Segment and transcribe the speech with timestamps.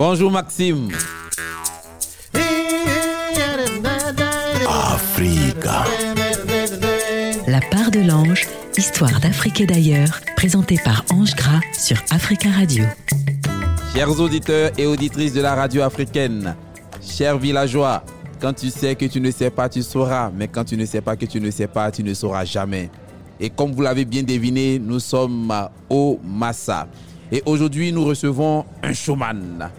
[0.00, 0.88] Bonjour Maxime.
[4.66, 5.84] Africa.
[7.46, 12.84] La part de l'ange, histoire d'Afrique et d'ailleurs, présentée par Ange Gras sur Africa Radio.
[13.94, 16.56] Chers auditeurs et auditrices de la radio africaine,
[17.02, 18.02] chers villageois,
[18.40, 20.30] quand tu sais que tu ne sais pas, tu sauras.
[20.34, 22.88] Mais quand tu ne sais pas que tu ne sais pas, tu ne sauras jamais.
[23.38, 25.52] Et comme vous l'avez bien deviné, nous sommes
[25.90, 26.88] au Massa.
[27.30, 29.70] Et aujourd'hui, nous recevons un showman.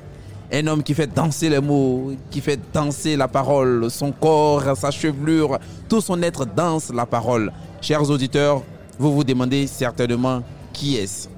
[0.54, 4.92] Un homme qui fait danser les mots, qui fait danser la parole, son corps, sa
[4.92, 7.54] chevelure, tout son être danse la parole.
[7.80, 8.62] Chers auditeurs,
[9.00, 11.30] vous vous demandez certainement qui est-ce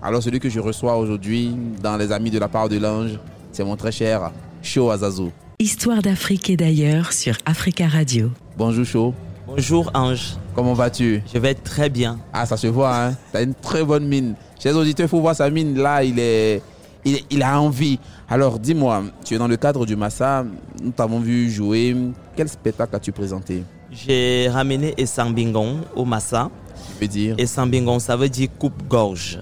[0.00, 3.18] Alors celui que je reçois aujourd'hui dans les Amis de la part de l'ange,
[3.50, 4.30] c'est mon très cher
[4.62, 5.32] Sho Azazo.
[5.58, 8.30] Histoire d'Afrique et d'ailleurs sur Africa Radio.
[8.56, 9.14] Bonjour Sho.
[9.46, 11.22] Bonjour Ange, Comment vas-tu?
[11.32, 12.18] Je vais très bien.
[12.32, 14.34] Ah, ça se voit, hein T'as une très bonne mine.
[14.62, 15.76] Chers auditeurs, il faut voir sa mine.
[15.78, 16.62] Là, il est...
[17.04, 17.98] Il, il a envie.
[18.28, 20.44] Alors, dis-moi, tu es dans le cadre du Massa.
[20.82, 21.96] Nous t'avons vu jouer.
[22.36, 23.64] Quel spectacle as-tu présenté?
[23.90, 26.50] J'ai ramené Essambingon au Massa.
[26.94, 27.34] Je veux dire...
[27.38, 29.40] Essambingon, ça veut dire coupe-gorge.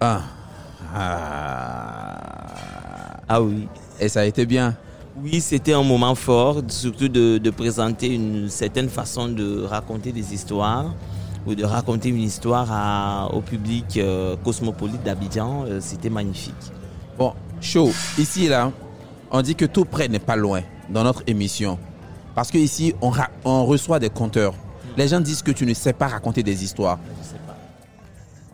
[0.00, 0.22] Ah.
[0.94, 2.16] Ah.
[3.28, 3.66] Ah oui.
[3.98, 4.76] Et ça a été bien?
[5.20, 10.32] Oui, c'était un moment fort, surtout de, de présenter une certaine façon de raconter des
[10.32, 10.94] histoires
[11.48, 15.64] ou de raconter une histoire à- au public euh, cosmopolite d'Abidjan.
[15.66, 16.54] Euh, c'était magnifique.
[17.18, 17.90] Bon, chaud.
[18.18, 18.70] Ici, là,
[19.30, 20.60] on dit que tout près n'est pas loin
[20.90, 21.78] dans notre émission.
[22.34, 24.54] Parce que ici, on, reçoit des conteurs.
[24.96, 26.98] Les gens disent que tu ne sais pas raconter des histoires.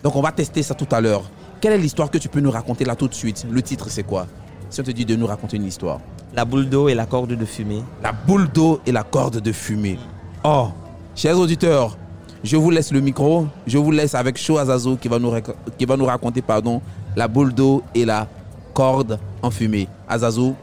[0.02, 1.22] Donc, on va tester ça tout à l'heure.
[1.60, 3.46] Quelle est l'histoire que tu peux nous raconter là tout de suite?
[3.50, 4.26] Le titre, c'est quoi?
[4.70, 6.00] Si on te dit de nous raconter une histoire.
[6.34, 7.82] La boule d'eau et la corde de fumée.
[8.02, 9.98] La boule d'eau et la corde de fumée.
[10.44, 10.68] Oh,
[11.14, 11.96] chers auditeurs,
[12.44, 13.46] je vous laisse le micro.
[13.66, 15.32] Je vous laisse avec Cho Azazo qui va nous,
[15.78, 16.80] qui va nous raconter pardon,
[17.16, 18.28] la boule d'eau et la
[18.74, 19.88] corde en fumée.
[20.06, 20.54] Azazo,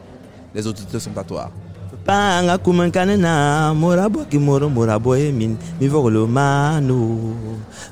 [0.54, 1.50] les auditeurs sont à toi.
[2.04, 7.36] Panga kumankanena moraboki moro moraboye min mi vogolo mano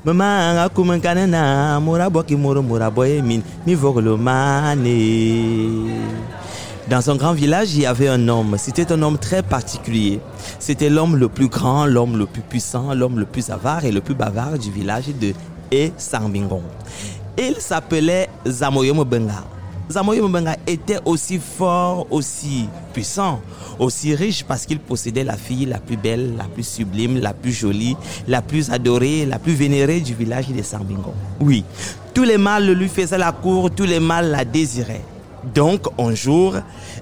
[0.03, 4.97] Mama kumankanena moraboki moro moraboye min mi vogolo mane
[6.89, 8.55] Dans un grand village, il y avait un homme.
[8.57, 10.19] C'était un homme très particulier.
[10.59, 14.01] C'était l'homme le plus grand, l'homme le plus puissant, l'homme le plus avare et le
[14.01, 15.33] plus bavard du village de
[15.71, 16.63] Esambingon.
[17.37, 19.43] Il s'appelait Zamoyo Mobenga.
[19.91, 23.41] Zamoyo Mbenga était aussi fort, aussi puissant,
[23.77, 27.51] aussi riche parce qu'il possédait la fille la plus belle, la plus sublime, la plus
[27.51, 31.13] jolie, la plus adorée, la plus vénérée du village de Sambingo.
[31.41, 31.65] Oui,
[32.13, 35.03] tous les mâles lui faisaient la cour, tous les mâles la désiraient.
[35.43, 36.53] Donc, un jour,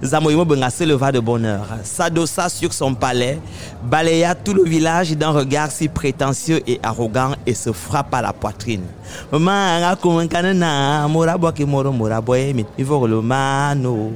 [0.01, 3.37] Zamoyo Mbenga se leva de bonne heure, s'adossa sur son palais,
[3.83, 8.85] balaya tout le village d'un regard si prétentieux et arrogant et se frappa la poitrine.
[9.31, 14.11] Mama kumankanana moraboki moro moraboye mi ivogolo mano.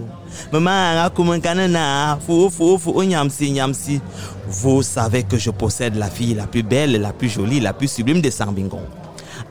[0.52, 4.00] Mama kumankanana fou fou fou nyamsi nyamsi.
[4.48, 7.92] Vous savez que je possède la fille la plus belle, la plus jolie, la plus
[7.92, 8.84] sublime de Sambingon.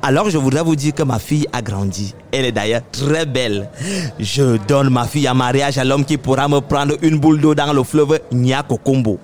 [0.04, 2.12] Alors je voudrais vous dire que ma fille a grandi.
[2.32, 3.68] Elle est d'ailleurs très belle.
[4.18, 7.54] Je donne ma fille en mariage à l'homme qui pourra me prendre une boule d'eau
[7.54, 9.20] dans le fleuve Nyakokombo.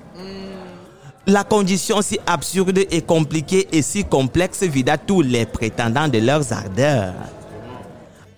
[1.27, 6.53] La condition si absurde et compliquée et si complexe vida tous les prétendants de leurs
[6.53, 7.13] ardeurs.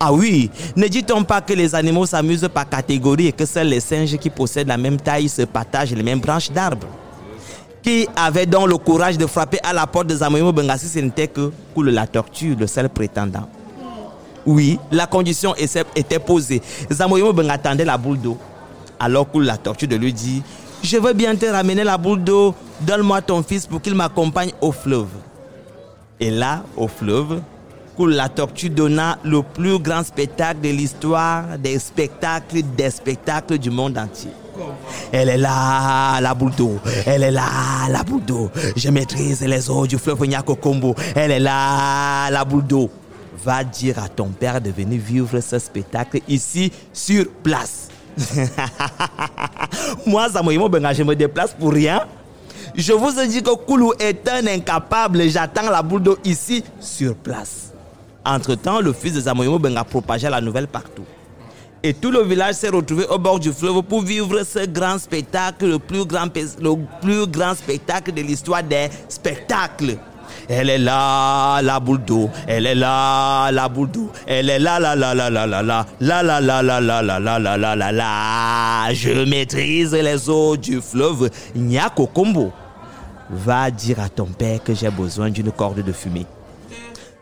[0.00, 3.80] Ah oui, ne dit-on pas que les animaux s'amusent par catégorie et que seuls les
[3.80, 6.88] singes qui possèdent la même taille se partagent les mêmes branches d'arbres?
[7.82, 11.28] Qui avait donc le courage de frapper à la porte de Zamoyo Bengassi, ce n'était
[11.28, 13.48] que Koul la tortue, le seul prétendant.
[14.46, 16.62] Oui, la condition était posée.
[16.90, 18.38] Zamoyo Benga attendait la boule d'eau.
[18.98, 20.42] Alors Koul la tortue de lui dit
[20.82, 24.72] Je veux bien te ramener la boule d'eau, donne-moi ton fils pour qu'il m'accompagne au
[24.72, 25.08] fleuve.
[26.18, 27.40] Et là, au fleuve,
[27.96, 33.70] Koul la tortue donna le plus grand spectacle de l'histoire des spectacles, des spectacles du
[33.70, 34.30] monde entier.
[35.12, 36.78] Elle est là, la boule d'eau.
[37.06, 37.42] Elle est là,
[37.88, 38.50] la boule d'eau.
[38.76, 40.94] Je maîtrise les eaux du fleuve Nyakokombo.
[41.14, 42.90] Elle est là, la boule d'eau.
[43.44, 47.88] Va dire à ton père de venir vivre ce spectacle ici, sur place.
[50.06, 52.02] Moi, Zamoyimo Benga, je me déplace pour rien.
[52.74, 55.28] Je vous ai dit que Koulou est un incapable.
[55.28, 57.72] J'attends la boule d'eau ici, sur place.
[58.24, 61.04] Entre-temps, le fils de Zamoyimo Benga propageait la nouvelle partout.
[61.82, 65.66] Et tout le village s'est retrouvé au bord du fleuve pour vivre ce grand spectacle,
[65.66, 66.26] le plus grand,
[66.60, 69.96] le plus grand spectacle de l'histoire des spectacles.
[70.46, 72.28] Elle est là, la boule d'eau.
[72.46, 74.10] Elle est là, la boule d'eau.
[74.26, 77.18] Elle est là, la la la la la la la la la la la la
[77.18, 78.92] la la la la la.
[78.92, 82.52] Je maîtrise les eaux du fleuve Nyakokombo.
[83.30, 86.26] Va dire à ton père que j'ai besoin d'une corde de fumée.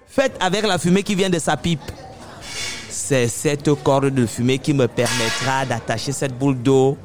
[0.09, 1.81] Faites avec la fumée qui vient de sa pipe.
[3.09, 6.99] C'est cette corde de fumée qui me permettra d'attacher cette boule d'eau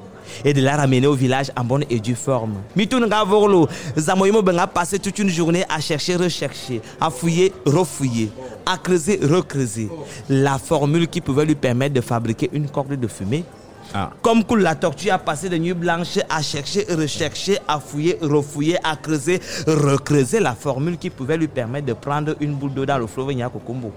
[0.44, 2.56] et de la ramener au village en bonne et due forme.
[2.76, 8.30] Mitunga Vorlo, Zamoyimo Benga passé toute une journée à chercher, rechercher, à fouiller, refouiller,
[8.66, 9.90] à creuser, recreuser.
[10.28, 13.46] La formule qui pouvait lui permettre de fabriquer une corde de fumée.
[13.94, 14.12] Ah.
[14.22, 18.78] Comme que la tortue a passé de nuit blanche à chercher, rechercher, à fouiller, refouiller,
[18.84, 22.98] à creuser, recreuser la formule qui pouvait lui permettre de prendre une boule d'eau dans
[22.98, 23.94] le fleuve Nyakokumbo.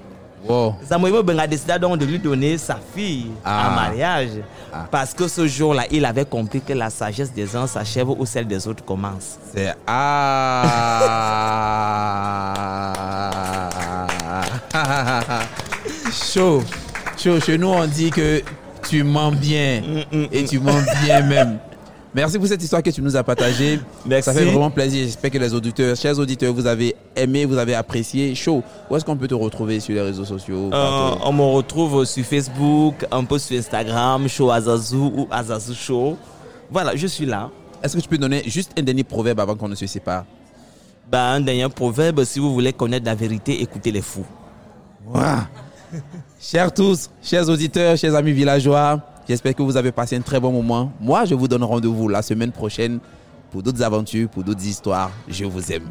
[0.48, 0.74] Wow.
[0.86, 3.68] Zamoïmo Ben a décidé donc de lui donner sa fille Ah.
[3.68, 4.30] en mariage.
[4.72, 4.86] Ah.
[4.90, 8.46] Parce que ce jour-là, il avait compris que la sagesse des uns s'achève où celle
[8.46, 9.38] des autres commence.
[9.54, 10.62] C'est ah.
[16.12, 16.62] chaud,
[17.18, 17.40] chaud.
[17.40, 18.42] Chez nous, on dit que
[18.88, 19.82] tu mens bien
[20.32, 21.58] et tu mens bien même.
[22.16, 23.78] Merci pour cette histoire que tu nous as partagée.
[24.06, 24.24] Merci.
[24.24, 25.04] Ça fait vraiment plaisir.
[25.04, 28.34] J'espère que les auditeurs, chers auditeurs, vous avez aimé, vous avez apprécié.
[28.34, 28.62] Chaud.
[28.88, 32.24] Où est-ce qu'on peut te retrouver sur les réseaux sociaux Euh, on me retrouve sur
[32.24, 36.16] Facebook, un peu sur Instagram, Show Azazu ou Azazu Show.
[36.70, 37.50] Voilà, je suis là.
[37.82, 40.24] Est-ce que tu peux donner juste un dernier proverbe avant qu'on ne se sépare?
[41.12, 44.24] Ben, un dernier proverbe, si vous voulez connaître la vérité, écoutez les fous.
[45.06, 45.48] Ouah.
[46.40, 50.52] Chers tous, chers auditeurs, chers amis villageois, j'espère que vous avez passé un très bon
[50.52, 50.92] moment.
[51.00, 52.98] Moi, je vous donne rendez-vous la semaine prochaine
[53.50, 55.10] pour d'autres aventures, pour d'autres histoires.
[55.28, 55.88] Je vous aime.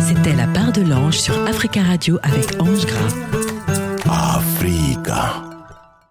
[0.00, 4.36] C'était La part de l'ange sur Africa Radio avec Ange Gras.
[4.36, 5.43] Africa.